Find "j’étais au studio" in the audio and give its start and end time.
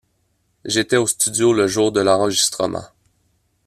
0.65-1.53